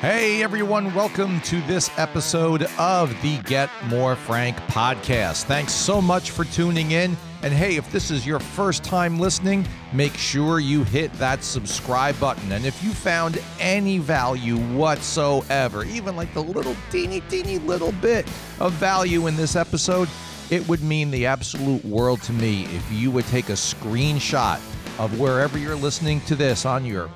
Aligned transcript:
Hey 0.00 0.42
everyone, 0.42 0.92
welcome 0.92 1.40
to 1.40 1.62
this 1.62 1.90
episode 1.96 2.64
of 2.78 3.10
the 3.22 3.38
Get 3.44 3.70
More 3.86 4.14
Frank 4.14 4.54
podcast. 4.68 5.44
Thanks 5.44 5.72
so 5.72 6.02
much 6.02 6.32
for 6.32 6.44
tuning 6.44 6.90
in. 6.90 7.16
And 7.42 7.50
hey, 7.54 7.76
if 7.76 7.90
this 7.90 8.10
is 8.10 8.26
your 8.26 8.38
first 8.38 8.84
time 8.84 9.18
listening, 9.18 9.66
make 9.94 10.14
sure 10.14 10.60
you 10.60 10.84
hit 10.84 11.14
that 11.14 11.42
subscribe 11.42 12.20
button. 12.20 12.52
And 12.52 12.66
if 12.66 12.84
you 12.84 12.90
found 12.90 13.42
any 13.58 13.96
value 13.96 14.58
whatsoever, 14.76 15.86
even 15.86 16.14
like 16.14 16.34
the 16.34 16.42
little 16.42 16.76
teeny, 16.90 17.22
teeny 17.22 17.56
little 17.56 17.92
bit 17.92 18.26
of 18.60 18.74
value 18.74 19.28
in 19.28 19.36
this 19.36 19.56
episode, 19.56 20.10
it 20.50 20.68
would 20.68 20.82
mean 20.82 21.10
the 21.10 21.24
absolute 21.24 21.82
world 21.86 22.20
to 22.24 22.34
me 22.34 22.64
if 22.66 22.92
you 22.92 23.10
would 23.10 23.26
take 23.28 23.48
a 23.48 23.52
screenshot 23.52 24.60
of 24.98 25.18
wherever 25.18 25.56
you're 25.56 25.74
listening 25.74 26.20
to 26.22 26.34
this 26.34 26.66
on 26.66 26.84
your 26.84 27.08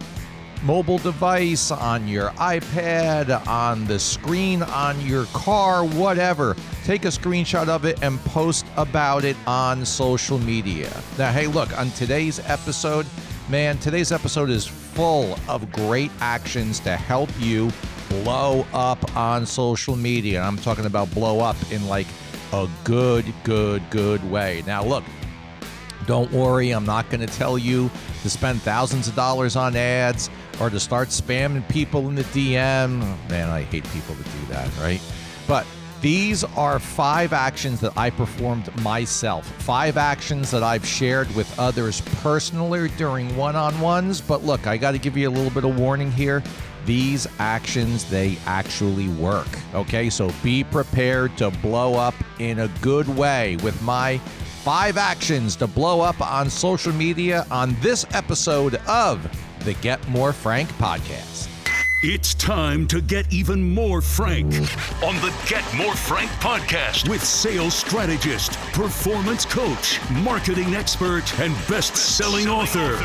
mobile 0.63 0.99
device, 0.99 1.71
on 1.71 2.07
your 2.07 2.31
iPad, 2.31 3.47
on 3.47 3.87
the 3.87 3.99
screen, 3.99 4.63
on 4.63 5.01
your 5.01 5.25
car, 5.27 5.85
whatever. 5.85 6.57
Take 6.85 7.05
a 7.05 7.09
screenshot 7.09 7.69
of 7.69 7.85
it 7.85 8.03
and 8.03 8.19
post 8.21 8.67
about 8.77 9.25
it 9.25 9.37
on 9.47 9.85
social 9.85 10.39
media. 10.39 10.91
Now, 11.19 11.33
hey, 11.33 11.47
look, 11.47 11.77
on 11.79 11.91
today's 11.93 12.41
episode, 12.49 13.07
man, 13.49 13.79
today's 13.79 14.13
episode 14.13 14.51
is 14.51 14.67
full 14.67 15.39
of 15.49 15.71
great 15.73 16.11
actions 16.21 16.81
to 16.81 16.97
help 16.97 17.31
you 17.39 17.71
blow 18.09 18.67
up 18.73 19.17
on 19.17 19.47
social 19.47 19.97
media. 19.97 20.43
I'm 20.43 20.59
talking 20.59 20.87
about 20.87 21.11
blow 21.15 21.41
up 21.41 21.57
in 21.71 21.87
like 21.87 22.07
a 22.53 22.69
good, 22.85 23.33
good, 23.45 23.83
good 23.91 24.29
way. 24.31 24.63
Now, 24.67 24.85
look, 24.85 25.05
don't 26.07 26.31
worry, 26.33 26.71
I'm 26.71 26.85
not 26.85 27.09
going 27.09 27.21
to 27.21 27.33
tell 27.33 27.57
you 27.57 27.91
to 28.23 28.31
spend 28.31 28.61
thousands 28.63 29.07
of 29.07 29.15
dollars 29.15 29.55
on 29.55 29.77
ads 29.77 30.29
or 30.61 30.71
to 30.71 30.79
start 30.79 31.09
spamming 31.09 31.67
people 31.69 32.09
in 32.09 32.15
the 32.15 32.25
DM. 32.25 33.01
Man, 33.29 33.49
I 33.49 33.63
hate 33.63 33.85
people 33.91 34.15
that 34.15 34.25
do 34.25 34.53
that, 34.53 34.71
right? 34.79 35.01
But 35.49 35.67
these 36.01 36.45
are 36.45 36.79
five 36.79 37.33
actions 37.33 37.81
that 37.81 37.97
I 37.97 38.11
performed 38.11 38.75
myself. 38.83 39.47
Five 39.63 39.97
actions 39.97 40.51
that 40.51 40.63
I've 40.63 40.87
shared 40.87 41.35
with 41.35 41.59
others 41.59 42.01
personally 42.23 42.89
during 42.97 43.37
one 43.37 43.57
on 43.57 43.79
ones. 43.81 44.21
But 44.21 44.43
look, 44.45 44.67
I 44.67 44.77
got 44.77 44.93
to 44.93 44.99
give 44.99 45.17
you 45.17 45.29
a 45.29 45.31
little 45.31 45.51
bit 45.51 45.65
of 45.65 45.79
warning 45.79 46.11
here. 46.11 46.43
These 46.87 47.27
actions, 47.39 48.09
they 48.09 48.39
actually 48.47 49.09
work. 49.09 49.49
Okay, 49.75 50.09
so 50.09 50.31
be 50.43 50.65
prepared 50.65 51.37
to 51.37 51.51
blow 51.51 51.97
up 51.97 52.15
in 52.39 52.61
a 52.61 52.69
good 52.81 53.09
way 53.09 53.57
with 53.57 53.81
my 53.83 54.19
five 54.63 54.97
actions 54.97 55.57
to 55.57 55.67
blow 55.67 56.01
up 56.01 56.21
on 56.21 56.49
social 56.49 56.93
media 56.93 57.47
on 57.51 57.77
this 57.81 58.07
episode 58.13 58.77
of 58.87 59.27
the 59.61 59.75
Get 59.75 60.07
More 60.09 60.33
Frank 60.33 60.69
podcast. 60.75 61.49
It's 62.03 62.35
time 62.35 62.87
to 62.87 63.03
get 63.03 63.31
even 63.31 63.75
more 63.75 64.01
frank 64.01 64.47
on 65.03 65.15
the 65.17 65.35
Get 65.47 65.63
More 65.75 65.95
Frank 65.95 66.31
podcast 66.33 67.11
with 67.11 67.23
sales 67.23 67.75
strategist, 67.75 68.53
performance 68.73 69.45
coach, 69.45 70.01
marketing 70.11 70.75
expert, 70.75 71.39
and 71.41 71.55
best 71.69 71.95
selling 71.95 72.49
author, 72.49 72.97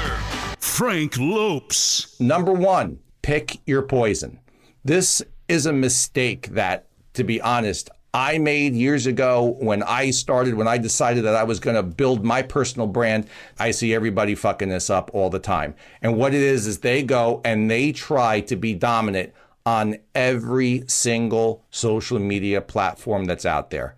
Frank 0.60 1.18
Lopes. 1.18 2.18
Number 2.22 2.54
one, 2.54 3.00
pick 3.22 3.60
your 3.66 3.82
poison. 3.82 4.40
This 4.86 5.22
is 5.50 5.66
a 5.66 5.74
mistake 5.74 6.48
that, 6.52 6.88
to 7.16 7.26
be 7.26 7.42
honest, 7.42 7.90
I 8.16 8.38
made 8.38 8.76
years 8.76 9.08
ago 9.08 9.58
when 9.60 9.84
I 9.84 10.12
started, 10.12 10.54
when 10.54 10.70
I 10.70 10.78
decided 10.78 11.26
that 11.26 11.36
I 11.36 11.44
was 11.44 11.60
going 11.60 11.76
to 11.76 11.84
build 11.84 12.24
my 12.24 12.44
personal 12.44 12.88
brand. 12.88 13.28
I 13.60 13.72
see 13.72 13.94
everybody 13.94 14.36
fucking 14.36 14.70
this 14.70 14.90
up 14.90 15.12
all 15.14 15.30
the 15.30 15.38
time. 15.38 15.76
And 16.02 16.16
what 16.16 16.34
it 16.34 16.42
is, 16.42 16.66
is 16.66 16.80
they 16.80 17.04
go 17.04 17.42
and 17.44 17.70
they 17.70 17.92
try 17.92 18.40
to 18.40 18.56
be 18.56 18.74
dominant 18.74 19.34
on 19.66 19.98
every 20.16 20.86
single 20.88 21.66
social 21.72 22.18
media 22.18 22.62
platform 22.62 23.26
that's 23.26 23.46
out 23.46 23.70
there. 23.70 23.96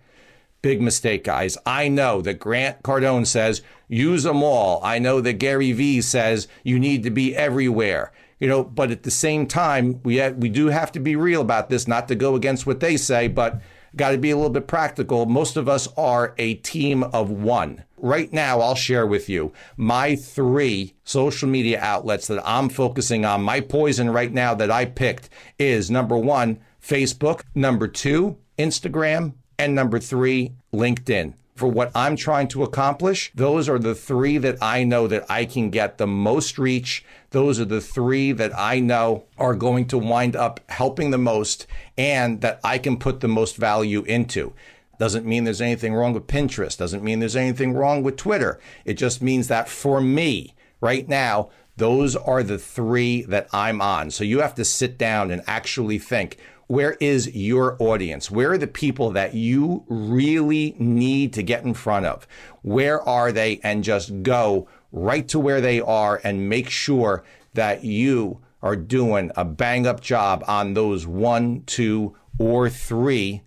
Big 0.62 0.82
mistake, 0.82 1.22
guys. 1.22 1.56
I 1.64 1.86
know 1.86 2.20
that 2.22 2.40
Grant 2.40 2.82
Cardone 2.82 3.24
says 3.24 3.62
use 3.86 4.24
them 4.24 4.42
all. 4.42 4.80
I 4.82 4.98
know 4.98 5.20
that 5.20 5.34
Gary 5.34 5.70
Vee 5.70 6.00
says 6.00 6.48
you 6.64 6.80
need 6.80 7.04
to 7.04 7.10
be 7.10 7.36
everywhere. 7.36 8.10
You 8.40 8.48
know, 8.48 8.64
but 8.64 8.90
at 8.90 9.04
the 9.04 9.12
same 9.12 9.46
time, 9.46 10.00
we 10.02 10.28
we 10.30 10.48
do 10.48 10.66
have 10.66 10.90
to 10.92 11.00
be 11.00 11.14
real 11.14 11.40
about 11.40 11.70
this, 11.70 11.86
not 11.86 12.08
to 12.08 12.16
go 12.16 12.34
against 12.34 12.66
what 12.66 12.80
they 12.80 12.96
say, 12.96 13.28
but 13.28 13.60
got 13.96 14.10
to 14.10 14.18
be 14.18 14.30
a 14.30 14.36
little 14.36 14.50
bit 14.50 14.66
practical. 14.66 15.26
Most 15.26 15.56
of 15.56 15.68
us 15.68 15.88
are 15.96 16.34
a 16.38 16.54
team 16.54 17.02
of 17.02 17.30
one. 17.30 17.84
Right 17.96 18.32
now, 18.32 18.60
I'll 18.60 18.74
share 18.74 19.06
with 19.06 19.28
you 19.28 19.52
my 19.76 20.14
three 20.14 20.94
social 21.04 21.48
media 21.48 21.80
outlets 21.80 22.26
that 22.28 22.46
I'm 22.46 22.68
focusing 22.68 23.24
on. 23.24 23.42
My 23.42 23.60
poison 23.60 24.10
right 24.10 24.32
now 24.32 24.54
that 24.54 24.70
I 24.70 24.84
picked 24.84 25.28
is 25.58 25.90
number 25.90 26.16
one, 26.16 26.60
Facebook, 26.80 27.42
number 27.54 27.88
two, 27.88 28.36
Instagram, 28.58 29.34
and 29.58 29.74
number 29.74 29.98
three, 29.98 30.52
LinkedIn 30.72 31.34
for 31.58 31.66
what 31.66 31.90
I'm 31.92 32.14
trying 32.14 32.46
to 32.48 32.62
accomplish, 32.62 33.32
those 33.34 33.68
are 33.68 33.80
the 33.80 33.94
three 33.96 34.38
that 34.38 34.58
I 34.62 34.84
know 34.84 35.08
that 35.08 35.28
I 35.28 35.44
can 35.44 35.70
get 35.70 35.98
the 35.98 36.06
most 36.06 36.56
reach. 36.56 37.04
Those 37.30 37.58
are 37.58 37.64
the 37.64 37.80
three 37.80 38.30
that 38.30 38.52
I 38.56 38.78
know 38.78 39.24
are 39.36 39.56
going 39.56 39.86
to 39.88 39.98
wind 39.98 40.36
up 40.36 40.60
helping 40.68 41.10
the 41.10 41.18
most 41.18 41.66
and 41.96 42.40
that 42.42 42.60
I 42.62 42.78
can 42.78 42.96
put 42.96 43.18
the 43.18 43.28
most 43.28 43.56
value 43.56 44.02
into. 44.04 44.52
Doesn't 45.00 45.26
mean 45.26 45.42
there's 45.42 45.60
anything 45.60 45.94
wrong 45.94 46.12
with 46.12 46.28
Pinterest. 46.28 46.78
Doesn't 46.78 47.02
mean 47.02 47.18
there's 47.18 47.36
anything 47.36 47.72
wrong 47.72 48.04
with 48.04 48.16
Twitter. 48.16 48.60
It 48.84 48.94
just 48.94 49.20
means 49.20 49.48
that 49.48 49.68
for 49.68 50.00
me, 50.00 50.54
right 50.80 51.08
now, 51.08 51.50
those 51.76 52.14
are 52.14 52.44
the 52.44 52.58
three 52.58 53.22
that 53.22 53.48
I'm 53.52 53.80
on. 53.80 54.12
So 54.12 54.22
you 54.22 54.40
have 54.40 54.54
to 54.54 54.64
sit 54.64 54.96
down 54.96 55.32
and 55.32 55.42
actually 55.48 55.98
think 55.98 56.36
where 56.68 56.92
is 57.00 57.34
your 57.34 57.76
audience? 57.80 58.30
Where 58.30 58.52
are 58.52 58.58
the 58.58 58.66
people 58.66 59.10
that 59.12 59.34
you 59.34 59.84
really 59.88 60.76
need 60.78 61.32
to 61.32 61.42
get 61.42 61.64
in 61.64 61.74
front 61.74 62.06
of? 62.06 62.28
Where 62.62 63.02
are 63.02 63.32
they? 63.32 63.58
And 63.64 63.82
just 63.82 64.22
go 64.22 64.68
right 64.92 65.26
to 65.28 65.40
where 65.40 65.60
they 65.60 65.80
are 65.80 66.20
and 66.22 66.48
make 66.48 66.68
sure 66.68 67.24
that 67.54 67.84
you 67.84 68.40
are 68.62 68.76
doing 68.76 69.32
a 69.34 69.44
bang 69.44 69.86
up 69.86 70.00
job 70.00 70.44
on 70.46 70.74
those 70.74 71.06
one, 71.06 71.62
two, 71.64 72.14
or 72.38 72.68
three 72.68 73.42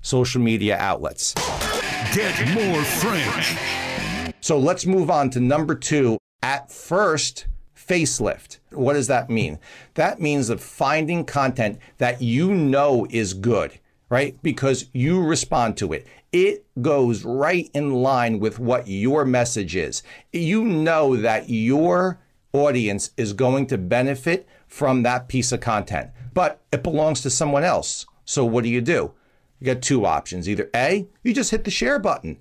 social 0.00 0.40
media 0.40 0.76
outlets. 0.78 1.34
Get 2.14 2.54
more 2.54 2.82
Frank. 2.82 4.34
So 4.40 4.58
let's 4.58 4.86
move 4.86 5.10
on 5.10 5.30
to 5.30 5.40
number 5.40 5.74
two. 5.74 6.18
At 6.42 6.70
first, 6.70 7.46
facelift. 7.86 8.58
What 8.70 8.94
does 8.94 9.06
that 9.08 9.30
mean? 9.30 9.58
That 9.94 10.20
means 10.20 10.50
of 10.50 10.62
finding 10.62 11.24
content 11.24 11.78
that 11.98 12.22
you 12.22 12.54
know 12.54 13.06
is 13.10 13.34
good, 13.34 13.78
right? 14.08 14.36
Because 14.42 14.86
you 14.92 15.22
respond 15.22 15.76
to 15.78 15.92
it. 15.92 16.06
It 16.32 16.64
goes 16.82 17.24
right 17.24 17.70
in 17.74 17.94
line 17.94 18.40
with 18.40 18.58
what 18.58 18.88
your 18.88 19.24
message 19.24 19.76
is. 19.76 20.02
You 20.32 20.64
know 20.64 21.16
that 21.16 21.48
your 21.48 22.18
audience 22.52 23.10
is 23.16 23.32
going 23.32 23.66
to 23.66 23.78
benefit 23.78 24.48
from 24.66 25.02
that 25.02 25.28
piece 25.28 25.52
of 25.52 25.60
content, 25.60 26.10
but 26.32 26.60
it 26.72 26.82
belongs 26.82 27.20
to 27.22 27.30
someone 27.30 27.64
else. 27.64 28.06
So 28.24 28.44
what 28.44 28.64
do 28.64 28.70
you 28.70 28.80
do? 28.80 29.12
You 29.60 29.74
got 29.74 29.82
two 29.82 30.04
options. 30.04 30.48
Either 30.48 30.70
A, 30.74 31.06
you 31.22 31.32
just 31.32 31.50
hit 31.50 31.64
the 31.64 31.70
share 31.70 31.98
button. 31.98 32.38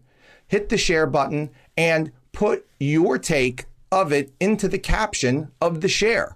Hit 0.48 0.70
the 0.70 0.78
share 0.78 1.06
button 1.06 1.52
and 1.78 2.12
put 2.32 2.66
your 2.80 3.18
take 3.18 3.66
of 3.94 4.12
it 4.12 4.34
into 4.40 4.68
the 4.68 4.80
caption 4.80 5.52
of 5.62 5.82
the 5.82 5.88
share. 5.88 6.36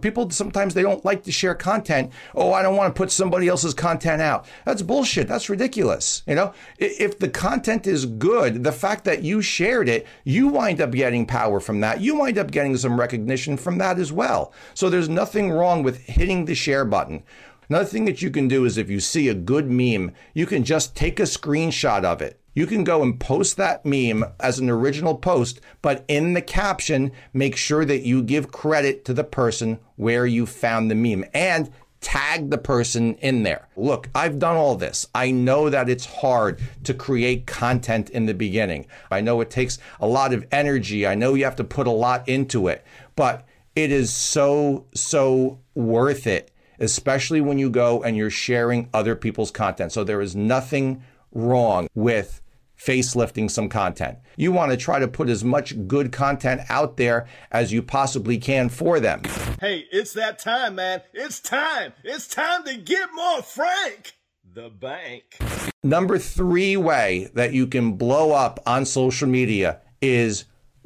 People 0.00 0.28
sometimes 0.30 0.74
they 0.74 0.82
don't 0.82 1.04
like 1.04 1.22
to 1.24 1.32
share 1.32 1.54
content. 1.54 2.12
Oh, 2.34 2.52
I 2.52 2.62
don't 2.62 2.76
want 2.76 2.94
to 2.94 2.98
put 2.98 3.10
somebody 3.10 3.48
else's 3.48 3.72
content 3.72 4.20
out. 4.20 4.46
That's 4.66 4.82
bullshit. 4.82 5.26
That's 5.26 5.48
ridiculous. 5.48 6.22
You 6.26 6.34
know, 6.34 6.54
if 6.78 7.18
the 7.18 7.30
content 7.30 7.86
is 7.86 8.04
good, 8.04 8.62
the 8.62 8.72
fact 8.72 9.04
that 9.04 9.22
you 9.22 9.40
shared 9.40 9.88
it, 9.88 10.06
you 10.24 10.48
wind 10.48 10.82
up 10.82 10.90
getting 10.90 11.24
power 11.24 11.60
from 11.60 11.80
that. 11.80 12.00
You 12.00 12.16
wind 12.16 12.36
up 12.36 12.50
getting 12.50 12.76
some 12.76 13.00
recognition 13.00 13.56
from 13.56 13.78
that 13.78 13.98
as 13.98 14.12
well. 14.12 14.52
So 14.74 14.90
there's 14.90 15.08
nothing 15.08 15.50
wrong 15.50 15.82
with 15.82 16.04
hitting 16.04 16.44
the 16.44 16.54
share 16.54 16.84
button. 16.84 17.22
Another 17.68 17.86
thing 17.86 18.04
that 18.04 18.20
you 18.20 18.30
can 18.30 18.48
do 18.48 18.66
is 18.66 18.76
if 18.76 18.90
you 18.90 19.00
see 19.00 19.28
a 19.28 19.34
good 19.34 19.70
meme, 19.70 20.12
you 20.34 20.46
can 20.46 20.62
just 20.62 20.94
take 20.94 21.18
a 21.18 21.24
screenshot 21.24 22.04
of 22.04 22.20
it 22.20 22.38
you 22.56 22.66
can 22.66 22.84
go 22.84 23.02
and 23.02 23.20
post 23.20 23.58
that 23.58 23.84
meme 23.84 24.24
as 24.40 24.58
an 24.58 24.70
original 24.70 25.14
post, 25.14 25.60
but 25.82 26.06
in 26.08 26.32
the 26.32 26.40
caption, 26.40 27.12
make 27.34 27.54
sure 27.54 27.84
that 27.84 28.00
you 28.00 28.22
give 28.22 28.50
credit 28.50 29.04
to 29.04 29.12
the 29.12 29.22
person 29.22 29.78
where 29.96 30.24
you 30.24 30.46
found 30.46 30.90
the 30.90 30.94
meme 30.94 31.26
and 31.34 31.70
tag 32.00 32.48
the 32.48 32.56
person 32.56 33.14
in 33.16 33.42
there. 33.42 33.68
Look, 33.76 34.08
I've 34.14 34.38
done 34.38 34.56
all 34.56 34.74
this. 34.74 35.06
I 35.14 35.32
know 35.32 35.68
that 35.68 35.90
it's 35.90 36.06
hard 36.06 36.58
to 36.84 36.94
create 36.94 37.46
content 37.46 38.08
in 38.08 38.24
the 38.24 38.32
beginning. 38.32 38.86
I 39.10 39.20
know 39.20 39.42
it 39.42 39.50
takes 39.50 39.78
a 40.00 40.06
lot 40.06 40.32
of 40.32 40.46
energy. 40.50 41.06
I 41.06 41.14
know 41.14 41.34
you 41.34 41.44
have 41.44 41.56
to 41.56 41.64
put 41.64 41.86
a 41.86 41.90
lot 41.90 42.26
into 42.26 42.68
it, 42.68 42.86
but 43.16 43.46
it 43.74 43.92
is 43.92 44.10
so, 44.14 44.86
so 44.94 45.58
worth 45.74 46.26
it, 46.26 46.50
especially 46.80 47.42
when 47.42 47.58
you 47.58 47.68
go 47.68 48.02
and 48.02 48.16
you're 48.16 48.30
sharing 48.30 48.88
other 48.94 49.14
people's 49.14 49.50
content. 49.50 49.92
So 49.92 50.04
there 50.04 50.22
is 50.22 50.34
nothing 50.34 51.02
wrong 51.32 51.88
with 51.94 52.40
facelifting 52.78 53.50
some 53.50 53.68
content. 53.68 54.18
You 54.36 54.52
want 54.52 54.70
to 54.70 54.76
try 54.76 54.98
to 54.98 55.08
put 55.08 55.28
as 55.28 55.42
much 55.42 55.86
good 55.86 56.12
content 56.12 56.62
out 56.68 56.96
there 56.96 57.26
as 57.50 57.72
you 57.72 57.82
possibly 57.82 58.38
can 58.38 58.68
for 58.68 59.00
them. 59.00 59.22
Hey, 59.60 59.86
it's 59.90 60.12
that 60.14 60.38
time, 60.38 60.76
man. 60.76 61.02
It's 61.12 61.40
time. 61.40 61.92
It's 62.04 62.28
time 62.28 62.64
to 62.64 62.76
get 62.76 63.08
more 63.14 63.42
frank. 63.42 64.12
The 64.52 64.68
bank. 64.68 65.38
Number 65.82 66.18
three 66.18 66.76
way 66.76 67.30
that 67.34 67.52
you 67.52 67.66
can 67.66 67.92
blow 67.92 68.32
up 68.32 68.60
on 68.66 68.84
social 68.84 69.28
media 69.28 69.80
is 70.00 70.44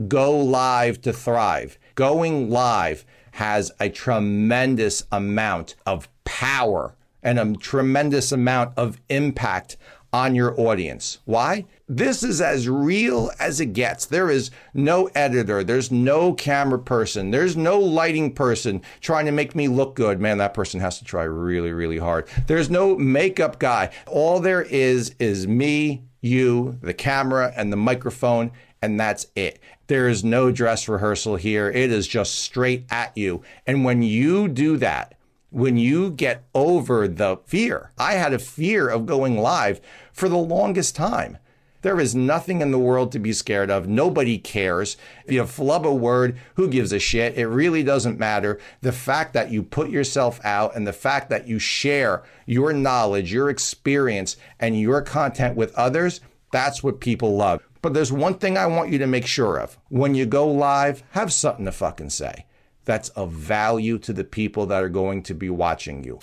go 0.09 0.39
live 0.39 1.01
to 1.03 1.13
thrive. 1.13 1.79
Going 1.95 2.51
live 2.51 3.05
has 3.33 3.71
a 3.81 3.89
tremendous 3.89 5.05
amount 5.13 5.75
of 5.87 6.09
power 6.25 6.97
and 7.23 7.39
a 7.39 7.55
tremendous 7.55 8.33
amount 8.33 8.77
of 8.77 9.01
impact 9.09 9.77
on 10.13 10.35
your 10.35 10.59
audience. 10.61 11.19
Why? 11.25 11.67
This 11.93 12.23
is 12.23 12.41
as 12.41 12.69
real 12.69 13.33
as 13.41 13.61
it 13.61 13.73
gets. 13.73 14.07
There 14.07 14.31
is 14.31 14.53
no 14.73 15.07
editor, 15.13 15.65
there's 15.65 15.91
no 15.91 16.33
camera 16.33 16.79
person, 16.79 17.33
there's 17.33 17.57
no 17.57 17.81
lighting 17.81 18.33
person 18.33 18.83
trying 19.01 19.27
to 19.27 19.33
make 19.33 19.57
me 19.57 19.67
look 19.67 19.97
good. 19.97 20.21
Man, 20.21 20.39
that 20.39 20.55
person 20.55 20.79
has 20.79 21.01
to 21.01 21.05
try 21.05 21.25
really, 21.25 21.73
really 21.73 21.99
hard. 21.99 22.29
There's 22.47 22.71
no 22.71 22.97
makeup 22.97 23.59
guy. 23.59 23.91
All 24.07 24.39
there 24.39 24.63
is 24.63 25.17
is 25.19 25.49
me, 25.49 26.05
you, 26.21 26.79
the 26.81 26.95
camera, 26.95 27.53
and 27.57 27.73
the 27.73 27.77
microphone, 27.77 28.53
and 28.81 29.01
that's 29.01 29.27
it. 29.35 29.59
There 29.89 30.09
is 30.09 30.23
no 30.23 30.53
dress 30.53 30.89
rehearsal 30.89 31.35
here. 31.35 31.69
It 31.73 31.91
is 31.91 32.07
just 32.07 32.37
straight 32.37 32.87
at 32.93 33.17
you. 33.17 33.43
And 33.67 33.85
when 33.85 34.05
you 34.05 34.47
do 34.47 34.77
that, 34.77 35.17
when 35.51 35.77
you 35.77 36.13
get 36.13 36.45
over 36.55 37.09
the 37.09 37.39
fear, 37.47 37.91
I 37.99 38.13
had 38.13 38.33
a 38.33 38.39
fear 38.39 38.89
of 38.89 39.07
going 39.07 39.39
live 39.39 39.81
for 40.13 40.29
the 40.29 40.39
longest 40.39 40.95
time. 40.95 41.39
There 41.83 41.99
is 41.99 42.15
nothing 42.15 42.61
in 42.61 42.71
the 42.71 42.79
world 42.79 43.11
to 43.13 43.19
be 43.19 43.33
scared 43.33 43.71
of. 43.71 43.89
Nobody 43.89 44.37
cares. 44.37 44.97
If 45.25 45.33
you 45.33 45.47
flub 45.47 45.87
a 45.87 45.95
word, 45.95 46.39
who 46.55 46.69
gives 46.69 46.93
a 46.93 46.99
shit? 46.99 47.39
It 47.39 47.47
really 47.47 47.83
doesn't 47.83 48.19
matter. 48.19 48.61
The 48.83 48.93
fact 48.93 49.33
that 49.33 49.51
you 49.51 49.63
put 49.63 49.89
yourself 49.89 50.41
out 50.45 50.77
and 50.77 50.87
the 50.87 50.93
fact 50.93 51.31
that 51.31 51.49
you 51.49 51.59
share 51.59 52.23
your 52.45 52.73
knowledge, 52.73 53.33
your 53.33 53.49
experience, 53.49 54.37
and 54.59 54.79
your 54.79 55.01
content 55.01 55.57
with 55.57 55.75
others, 55.75 56.21
that's 56.53 56.83
what 56.83 57.01
people 57.01 57.37
love. 57.37 57.63
But 57.81 57.95
there's 57.95 58.13
one 58.13 58.35
thing 58.35 58.59
I 58.59 58.67
want 58.67 58.91
you 58.91 58.99
to 58.99 59.07
make 59.07 59.27
sure 59.27 59.59
of. 59.59 59.79
When 59.89 60.15
you 60.15 60.27
go 60.27 60.47
live, 60.47 61.03
have 61.13 61.33
something 61.33 61.65
to 61.65 61.73
fucking 61.73 62.11
say 62.11 62.45
that's 62.85 63.09
of 63.11 63.31
value 63.33 63.99
to 63.99 64.13
the 64.13 64.25
people 64.25 64.67
that 64.67 64.83
are 64.83 64.89
going 64.89 65.23
to 65.23 65.35
be 65.35 65.49
watching 65.49 66.05
you. 66.05 66.19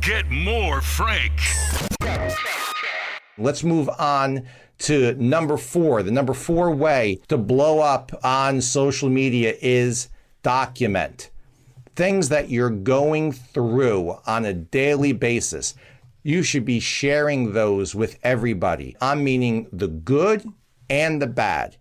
Get 0.00 0.28
more 0.30 0.80
Frank. 0.80 1.32
Let's 3.38 3.64
move 3.64 3.88
on 3.98 4.46
to 4.80 5.14
number 5.14 5.56
four. 5.56 6.02
The 6.02 6.10
number 6.10 6.34
four 6.34 6.70
way 6.70 7.20
to 7.28 7.38
blow 7.38 7.80
up 7.80 8.12
on 8.22 8.60
social 8.60 9.08
media 9.08 9.54
is 9.60 10.08
document 10.42 11.30
things 12.00 12.30
that 12.30 12.48
you're 12.48 12.70
going 12.70 13.30
through 13.30 14.16
on 14.26 14.46
a 14.46 14.54
daily 14.54 15.12
basis. 15.12 15.74
You 16.22 16.42
should 16.42 16.64
be 16.64 16.80
sharing 16.80 17.52
those 17.52 17.94
with 17.94 18.18
everybody. 18.22 18.96
I'm 19.02 19.22
meaning 19.22 19.68
the 19.70 19.88
good 19.88 20.46
and 20.88 21.20
the 21.20 21.26
bad 21.26 21.76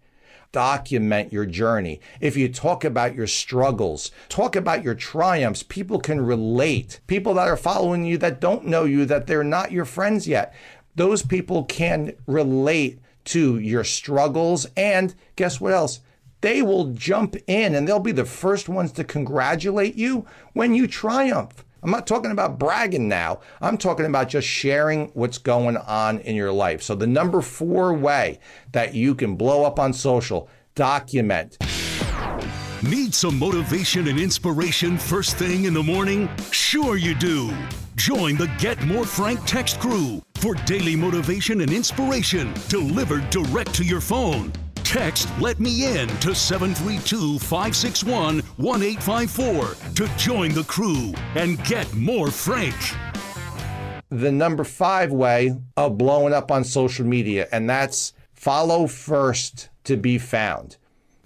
document 0.51 1.31
your 1.31 1.45
journey, 1.45 2.01
if 2.19 2.35
you 2.35 2.49
talk 2.49 2.83
about 2.83 3.15
your 3.15 3.27
struggles, 3.27 4.11
talk 4.29 4.55
about 4.55 4.83
your 4.83 4.95
triumphs, 4.95 5.63
people 5.63 5.99
can 5.99 6.19
relate. 6.19 6.99
People 7.07 7.35
that 7.35 7.47
are 7.47 7.57
following 7.57 8.03
you 8.03 8.17
that 8.17 8.41
don't 8.41 8.65
know 8.65 8.83
you, 8.83 9.05
that 9.05 9.27
they're 9.27 9.43
not 9.43 9.71
your 9.71 9.85
friends 9.85 10.27
yet, 10.27 10.53
those 10.99 11.23
people 11.23 11.63
can 11.63 12.13
relate 12.27 12.99
to 13.23 13.57
your 13.57 13.85
struggles. 13.85 14.67
And 14.75 15.15
guess 15.37 15.61
what 15.61 15.71
else? 15.71 16.01
They 16.41 16.61
will 16.61 16.91
jump 16.91 17.37
in 17.47 17.73
and 17.73 17.87
they'll 17.87 17.99
be 17.99 18.11
the 18.11 18.25
first 18.25 18.67
ones 18.67 18.91
to 18.93 19.05
congratulate 19.05 19.95
you 19.95 20.25
when 20.51 20.75
you 20.75 20.87
triumph. 20.87 21.63
I'm 21.81 21.91
not 21.91 22.05
talking 22.05 22.31
about 22.31 22.59
bragging 22.59 23.07
now. 23.07 23.39
I'm 23.61 23.77
talking 23.77 24.05
about 24.05 24.27
just 24.27 24.45
sharing 24.45 25.07
what's 25.13 25.37
going 25.37 25.77
on 25.77 26.19
in 26.19 26.35
your 26.35 26.51
life. 26.51 26.83
So, 26.83 26.95
the 26.95 27.07
number 27.07 27.41
four 27.41 27.93
way 27.93 28.39
that 28.73 28.93
you 28.93 29.15
can 29.15 29.37
blow 29.37 29.63
up 29.63 29.79
on 29.79 29.93
social, 29.93 30.49
document. 30.75 31.57
Need 32.83 33.13
some 33.13 33.37
motivation 33.37 34.07
and 34.07 34.17
inspiration 34.17 34.97
first 34.97 35.35
thing 35.35 35.65
in 35.65 35.73
the 35.73 35.83
morning? 35.83 36.29
Sure, 36.51 36.95
you 36.95 37.13
do. 37.13 37.53
Join 37.97 38.37
the 38.37 38.49
Get 38.57 38.81
More 38.85 39.05
Frank 39.05 39.43
text 39.45 39.81
crew 39.81 40.21
for 40.35 40.55
daily 40.63 40.95
motivation 40.95 41.59
and 41.59 41.73
inspiration 41.73 42.53
delivered 42.69 43.29
direct 43.31 43.73
to 43.75 43.83
your 43.83 43.99
phone. 43.99 44.53
Text 44.75 45.27
Let 45.41 45.59
Me 45.59 45.93
In 45.93 46.07
to 46.19 46.33
732 46.33 47.39
561 47.39 48.39
1854 48.55 49.75
to 49.95 50.07
join 50.17 50.53
the 50.53 50.63
crew 50.63 51.13
and 51.35 51.61
get 51.65 51.93
more 51.93 52.31
Frank. 52.31 52.77
The 54.07 54.31
number 54.31 54.63
five 54.63 55.11
way 55.11 55.53
of 55.75 55.97
blowing 55.97 56.33
up 56.33 56.49
on 56.49 56.63
social 56.63 57.05
media, 57.05 57.49
and 57.51 57.69
that's 57.69 58.13
follow 58.31 58.87
first 58.87 59.67
to 59.83 59.97
be 59.97 60.17
found. 60.17 60.77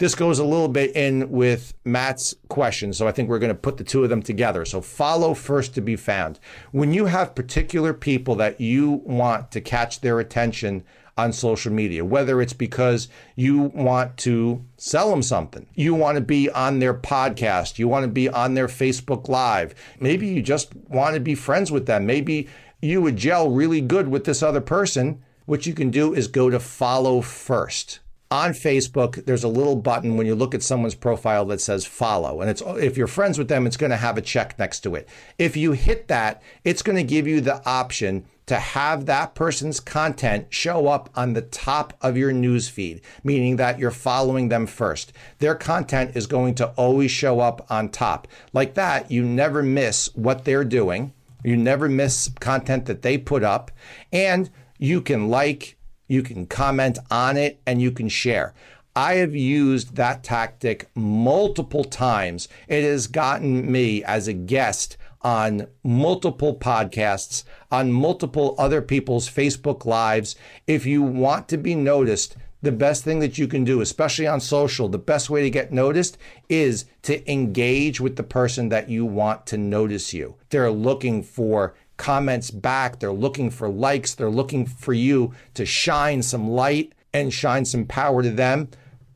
This 0.03 0.15
goes 0.15 0.37
a 0.37 0.43
little 0.43 0.67
bit 0.67 0.97
in 0.97 1.31
with 1.31 1.73
Matt's 1.85 2.35
question, 2.49 2.91
so 2.91 3.07
I 3.07 3.13
think 3.13 3.29
we're 3.29 3.39
going 3.39 3.47
to 3.47 3.55
put 3.55 3.77
the 3.77 3.85
two 3.85 4.03
of 4.03 4.09
them 4.09 4.21
together. 4.21 4.65
So, 4.65 4.81
follow 4.81 5.33
first 5.33 5.73
to 5.75 5.81
be 5.81 5.95
found. 5.95 6.41
When 6.73 6.91
you 6.91 7.05
have 7.05 7.35
particular 7.35 7.93
people 7.93 8.35
that 8.35 8.59
you 8.59 9.01
want 9.05 9.49
to 9.51 9.61
catch 9.61 10.01
their 10.01 10.19
attention 10.19 10.83
on 11.17 11.31
social 11.31 11.71
media, 11.71 12.03
whether 12.03 12.41
it's 12.41 12.51
because 12.51 13.07
you 13.37 13.71
want 13.73 14.17
to 14.17 14.65
sell 14.75 15.09
them 15.09 15.23
something, 15.23 15.67
you 15.73 15.95
want 15.95 16.17
to 16.17 16.21
be 16.21 16.49
on 16.49 16.79
their 16.79 16.93
podcast, 16.93 17.79
you 17.79 17.87
want 17.87 18.03
to 18.03 18.11
be 18.11 18.27
on 18.27 18.55
their 18.55 18.67
Facebook 18.67 19.29
Live, 19.29 19.73
maybe 20.01 20.27
you 20.27 20.41
just 20.41 20.75
want 20.75 21.13
to 21.13 21.21
be 21.21 21.33
friends 21.33 21.71
with 21.71 21.85
them, 21.85 22.05
maybe 22.05 22.49
you 22.81 23.01
would 23.01 23.15
gel 23.15 23.49
really 23.49 23.79
good 23.79 24.09
with 24.09 24.25
this 24.25 24.43
other 24.43 24.59
person. 24.59 25.23
What 25.45 25.65
you 25.65 25.73
can 25.73 25.91
do 25.91 26.13
is 26.13 26.27
go 26.27 26.49
to 26.49 26.59
follow 26.59 27.21
first 27.21 28.01
on 28.33 28.49
Facebook, 28.49 29.23
there's 29.25 29.43
a 29.43 29.47
little 29.47 29.75
button 29.75 30.17
when 30.17 30.25
you 30.25 30.33
look 30.33 30.55
at 30.55 30.63
someone's 30.63 30.95
profile 30.95 31.45
that 31.45 31.61
says 31.61 31.85
follow. 31.85 32.41
And 32.41 32.49
it's 32.49 32.63
if 32.65 32.97
you're 32.97 33.05
friends 33.05 33.37
with 33.37 33.47
them, 33.47 33.67
it's 33.67 33.77
going 33.77 33.91
to 33.91 33.95
have 33.95 34.17
a 34.17 34.23
check 34.23 34.57
next 34.57 34.79
to 34.79 34.95
it. 34.95 35.07
If 35.37 35.55
you 35.55 35.73
hit 35.73 36.07
that, 36.07 36.41
it's 36.63 36.81
going 36.81 36.95
to 36.95 37.03
give 37.03 37.27
you 37.27 37.41
the 37.41 37.63
option 37.63 38.25
to 38.47 38.55
have 38.55 39.05
that 39.05 39.35
person's 39.35 39.79
content 39.79 40.47
show 40.49 40.87
up 40.87 41.11
on 41.15 41.33
the 41.33 41.43
top 41.43 41.93
of 42.01 42.17
your 42.17 42.33
news 42.33 42.67
feed, 42.67 43.01
meaning 43.23 43.57
that 43.57 43.77
you're 43.77 43.91
following 43.91 44.49
them 44.49 44.65
first. 44.65 45.13
Their 45.37 45.53
content 45.53 46.15
is 46.15 46.25
going 46.25 46.55
to 46.55 46.69
always 46.69 47.11
show 47.11 47.39
up 47.39 47.67
on 47.69 47.89
top. 47.89 48.27
Like 48.51 48.73
that, 48.73 49.11
you 49.11 49.23
never 49.23 49.61
miss 49.61 50.09
what 50.15 50.43
they're 50.43 50.65
doing. 50.65 51.13
You 51.43 51.55
never 51.55 51.87
miss 51.87 52.31
content 52.39 52.87
that 52.87 53.03
they 53.03 53.19
put 53.19 53.43
up. 53.43 53.69
And 54.11 54.49
you 54.79 55.01
can 55.01 55.29
like, 55.29 55.77
you 56.13 56.23
can 56.23 56.45
comment 56.45 56.99
on 57.11 57.35
it, 57.35 57.59
and 57.65 57.81
you 57.81 57.91
can 57.91 58.07
share. 58.07 58.53
I 58.95 59.15
have 59.15 59.35
used 59.35 59.95
that 59.95 60.23
tactic 60.23 60.87
multiple 60.93 61.83
times. 61.83 62.47
It 62.67 62.83
has 62.83 63.07
gotten 63.07 63.71
me 63.71 64.03
as 64.03 64.27
a 64.27 64.33
guest 64.33 64.97
on 65.23 65.67
multiple 65.83 66.55
podcasts, 66.55 67.43
on 67.71 67.91
multiple 67.91 68.53
other 68.59 68.81
people's 68.81 69.27
Facebook 69.29 69.85
Lives. 69.85 70.35
If 70.67 70.85
you 70.85 71.01
want 71.01 71.47
to 71.49 71.57
be 71.57 71.73
noticed, 71.73 72.35
the 72.61 72.71
best 72.71 73.03
thing 73.03 73.19
that 73.19 73.37
you 73.37 73.47
can 73.47 73.63
do, 73.63 73.81
especially 73.81 74.27
on 74.27 74.39
social, 74.39 74.87
the 74.87 74.97
best 74.97 75.29
way 75.29 75.41
to 75.41 75.49
get 75.49 75.73
noticed 75.73 76.17
is 76.47 76.85
to 77.01 77.29
engage 77.29 77.99
with 77.99 78.15
the 78.15 78.23
person 78.23 78.69
that 78.69 78.89
you 78.89 79.05
want 79.05 79.45
to 79.47 79.57
notice 79.57 80.13
you. 80.13 80.35
They're 80.49 80.71
looking 80.71 81.23
for 81.23 81.75
comments 81.97 82.51
back. 82.51 82.99
They're 82.99 83.11
looking 83.11 83.49
for 83.49 83.69
likes. 83.69 84.15
They're 84.15 84.29
looking 84.29 84.65
for 84.65 84.93
you 84.93 85.33
to 85.53 85.65
shine 85.65 86.21
some 86.21 86.49
light 86.49 86.93
and 87.13 87.33
shine 87.33 87.65
some 87.65 87.85
power 87.85 88.23
to 88.23 88.31
them. 88.31 88.69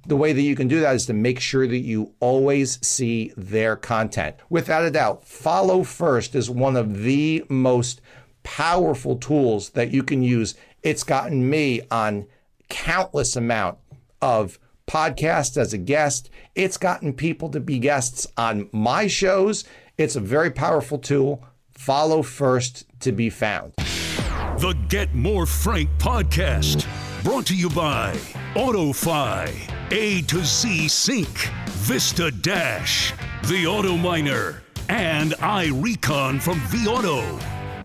The 0.05 0.15
way 0.15 0.31
that 0.31 0.41
you 0.41 0.55
can 0.55 0.69
do 0.69 0.79
that 0.79 0.95
is 0.95 1.05
to 1.07 1.13
make 1.13 1.39
sure 1.39 1.67
that 1.67 1.79
you 1.79 2.13
always 2.21 2.79
see 2.85 3.33
their 3.35 3.75
content. 3.75 4.37
Without 4.49 4.85
a 4.85 4.91
doubt, 4.91 5.27
follow 5.27 5.83
first 5.83 6.33
is 6.33 6.49
one 6.49 6.77
of 6.77 7.03
the 7.03 7.43
most 7.49 7.99
powerful 8.43 9.17
tools 9.17 9.71
that 9.71 9.91
you 9.91 10.03
can 10.03 10.23
use. 10.23 10.55
It's 10.81 11.03
gotten 11.03 11.49
me 11.49 11.81
on 11.91 12.27
countless 12.69 13.35
amount 13.35 13.79
of 14.21 14.59
podcasts 14.87 15.57
as 15.57 15.73
a 15.73 15.77
guest. 15.77 16.29
It's 16.55 16.77
gotten 16.77 17.11
people 17.11 17.49
to 17.49 17.59
be 17.59 17.77
guests 17.77 18.25
on 18.37 18.69
my 18.71 19.07
shows. 19.07 19.65
It's 19.97 20.15
a 20.15 20.21
very 20.21 20.51
powerful 20.51 20.99
tool 20.99 21.43
follow 21.77 22.21
first 22.23 22.85
to 23.01 23.11
be 23.11 23.29
found. 23.29 23.73
The 23.77 24.75
Get 24.89 25.13
More 25.13 25.45
Frank 25.45 25.89
podcast, 25.99 26.85
brought 27.23 27.45
to 27.47 27.55
you 27.55 27.69
by 27.69 28.15
AutoFi, 28.55 29.49
A2Z 29.89 30.89
Sync, 30.89 31.27
Vista 31.67 32.31
Dash, 32.31 33.13
The 33.43 33.67
Auto 33.67 33.95
Miner, 33.97 34.63
and 34.89 35.33
iRecon 35.33 36.41
from 36.41 36.59
vAuto. 36.61 37.41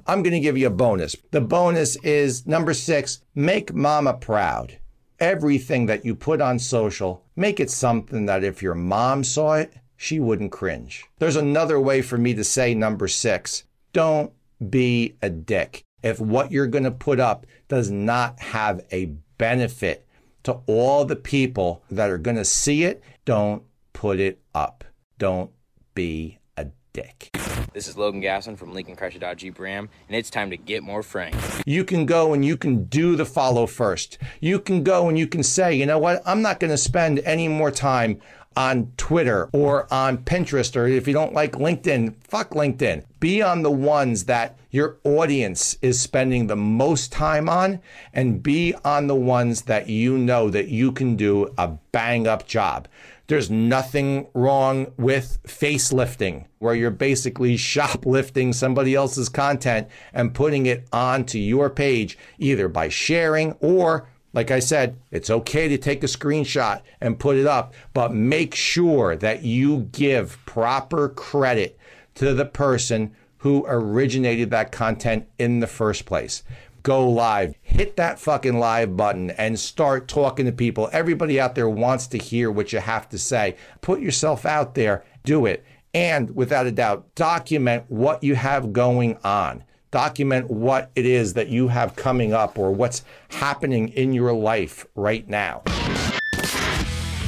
I'm 0.06 0.22
going 0.22 0.32
to 0.32 0.40
give 0.40 0.56
you 0.58 0.66
a 0.66 0.70
bonus. 0.70 1.14
The 1.30 1.40
bonus 1.40 1.96
is 1.96 2.46
number 2.46 2.74
six 2.74 3.20
make 3.34 3.72
mama 3.74 4.14
proud. 4.14 4.78
everything 5.20 5.86
that 5.86 6.04
you 6.04 6.16
put 6.16 6.40
on 6.40 6.58
social, 6.58 7.24
make 7.36 7.60
it 7.60 7.70
something 7.70 8.26
that 8.26 8.42
if 8.42 8.60
your 8.60 8.74
mom 8.74 9.22
saw 9.22 9.54
it, 9.54 9.72
she 9.96 10.18
wouldn't 10.18 10.50
cringe. 10.50 11.04
There's 11.20 11.36
another 11.36 11.78
way 11.78 12.02
for 12.02 12.18
me 12.18 12.34
to 12.34 12.42
say 12.42 12.74
number 12.74 13.06
six 13.06 13.62
don't 13.92 14.32
be 14.70 15.16
a 15.22 15.30
dick. 15.30 15.84
If 16.02 16.18
what 16.18 16.50
you're 16.50 16.66
going 16.66 16.84
to 16.84 16.90
put 16.90 17.20
up 17.20 17.46
does 17.68 17.90
not 17.90 18.40
have 18.40 18.84
a 18.90 19.06
benefit 19.38 20.06
to 20.44 20.60
all 20.66 21.04
the 21.04 21.16
people 21.16 21.84
that 21.90 22.10
are 22.10 22.18
going 22.18 22.36
to 22.36 22.44
see 22.44 22.84
it, 22.84 23.02
don't 23.24 23.62
put 23.92 24.18
it 24.18 24.40
up. 24.54 24.84
Don't 25.18 25.50
be 25.94 26.38
a 26.56 26.66
dick. 26.92 27.30
This 27.72 27.86
is 27.88 27.96
Logan 27.96 28.20
Gasson 28.20 28.58
from 28.58 28.74
Lincoln 28.74 28.96
Chrysler 28.96 29.20
Dodge 29.20 29.40
Jeep 29.40 29.58
Ram, 29.58 29.88
and 30.08 30.16
it's 30.16 30.28
time 30.28 30.50
to 30.50 30.56
get 30.56 30.82
more 30.82 31.02
frank. 31.02 31.34
You 31.64 31.84
can 31.84 32.04
go 32.04 32.34
and 32.34 32.44
you 32.44 32.56
can 32.56 32.84
do 32.84 33.16
the 33.16 33.24
follow 33.24 33.66
first. 33.66 34.18
You 34.40 34.58
can 34.58 34.82
go 34.82 35.08
and 35.08 35.18
you 35.18 35.26
can 35.26 35.42
say, 35.42 35.74
you 35.74 35.86
know 35.86 35.98
what, 35.98 36.22
I'm 36.26 36.42
not 36.42 36.60
going 36.60 36.70
to 36.72 36.76
spend 36.76 37.20
any 37.20 37.48
more 37.48 37.70
time 37.70 38.20
on 38.56 38.92
Twitter 38.96 39.48
or 39.52 39.92
on 39.92 40.18
Pinterest, 40.18 40.76
or 40.76 40.86
if 40.86 41.06
you 41.06 41.12
don't 41.12 41.34
like 41.34 41.52
LinkedIn, 41.52 42.14
fuck 42.22 42.50
LinkedIn. 42.50 43.04
Be 43.20 43.42
on 43.42 43.62
the 43.62 43.70
ones 43.70 44.24
that 44.24 44.58
your 44.70 44.98
audience 45.04 45.76
is 45.82 46.00
spending 46.00 46.46
the 46.46 46.56
most 46.56 47.12
time 47.12 47.48
on, 47.48 47.80
and 48.12 48.42
be 48.42 48.74
on 48.84 49.06
the 49.06 49.14
ones 49.14 49.62
that 49.62 49.88
you 49.88 50.16
know 50.16 50.50
that 50.50 50.68
you 50.68 50.92
can 50.92 51.14
do 51.16 51.52
a 51.58 51.68
bang 51.92 52.26
up 52.26 52.46
job. 52.46 52.88
There's 53.28 53.50
nothing 53.50 54.26
wrong 54.34 54.92
with 54.98 55.38
facelifting, 55.46 56.46
where 56.58 56.74
you're 56.74 56.90
basically 56.90 57.56
shoplifting 57.56 58.52
somebody 58.52 58.94
else's 58.94 59.28
content 59.28 59.88
and 60.12 60.34
putting 60.34 60.66
it 60.66 60.86
onto 60.92 61.38
your 61.38 61.70
page, 61.70 62.18
either 62.38 62.68
by 62.68 62.88
sharing 62.88 63.52
or 63.60 64.08
like 64.32 64.50
I 64.50 64.60
said, 64.60 64.96
it's 65.10 65.30
okay 65.30 65.68
to 65.68 65.78
take 65.78 66.02
a 66.02 66.06
screenshot 66.06 66.80
and 67.00 67.18
put 67.18 67.36
it 67.36 67.46
up, 67.46 67.74
but 67.92 68.14
make 68.14 68.54
sure 68.54 69.14
that 69.16 69.42
you 69.42 69.88
give 69.92 70.38
proper 70.46 71.08
credit 71.08 71.78
to 72.14 72.34
the 72.34 72.46
person 72.46 73.14
who 73.38 73.64
originated 73.66 74.50
that 74.50 74.72
content 74.72 75.28
in 75.38 75.60
the 75.60 75.66
first 75.66 76.06
place. 76.06 76.42
Go 76.82 77.08
live, 77.08 77.54
hit 77.60 77.96
that 77.96 78.18
fucking 78.18 78.58
live 78.58 78.96
button 78.96 79.30
and 79.32 79.58
start 79.58 80.08
talking 80.08 80.46
to 80.46 80.52
people. 80.52 80.88
Everybody 80.92 81.38
out 81.38 81.54
there 81.54 81.68
wants 81.68 82.06
to 82.08 82.18
hear 82.18 82.50
what 82.50 82.72
you 82.72 82.80
have 82.80 83.08
to 83.10 83.18
say. 83.18 83.56
Put 83.80 84.00
yourself 84.00 84.46
out 84.46 84.74
there, 84.74 85.04
do 85.24 85.46
it. 85.46 85.64
And 85.94 86.34
without 86.34 86.66
a 86.66 86.72
doubt, 86.72 87.14
document 87.14 87.84
what 87.88 88.24
you 88.24 88.34
have 88.34 88.72
going 88.72 89.18
on 89.22 89.62
document 89.92 90.50
what 90.50 90.90
it 90.96 91.06
is 91.06 91.34
that 91.34 91.48
you 91.48 91.68
have 91.68 91.94
coming 91.94 92.32
up 92.32 92.58
or 92.58 92.72
what's 92.72 93.04
happening 93.28 93.90
in 93.90 94.12
your 94.12 94.32
life 94.32 94.84
right 94.96 95.28
now. 95.28 95.62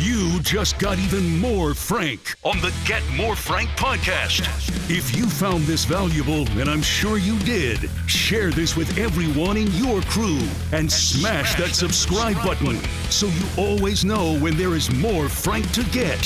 You 0.00 0.40
just 0.40 0.78
got 0.78 0.98
even 0.98 1.38
more 1.38 1.72
frank 1.72 2.34
on 2.42 2.60
the 2.60 2.74
Get 2.84 3.02
More 3.16 3.36
Frank 3.36 3.70
podcast. 3.70 4.46
If 4.90 5.16
you 5.16 5.26
found 5.26 5.64
this 5.64 5.84
valuable, 5.84 6.46
and 6.58 6.68
I'm 6.68 6.82
sure 6.82 7.16
you 7.16 7.38
did, 7.38 7.88
share 8.06 8.50
this 8.50 8.76
with 8.76 8.98
everyone 8.98 9.56
in 9.56 9.70
your 9.72 10.02
crew 10.02 10.40
and 10.72 10.90
smash 10.90 11.54
that 11.54 11.74
subscribe 11.74 12.36
button 12.42 12.78
so 13.08 13.26
you 13.28 13.46
always 13.56 14.04
know 14.04 14.36
when 14.40 14.56
there 14.56 14.74
is 14.74 14.90
more 14.96 15.28
Frank 15.28 15.70
to 15.72 15.84
get. 15.84 16.18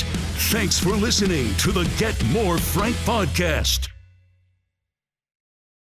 Thanks 0.51 0.79
for 0.79 0.91
listening 0.91 1.55
to 1.57 1.71
the 1.71 1.89
Get 1.97 2.21
More 2.25 2.57
Frank 2.57 2.95
podcast. 2.97 3.87